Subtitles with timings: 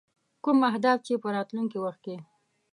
[0.43, 2.15] کوم اهداف چې په راتلونکي وخت کې.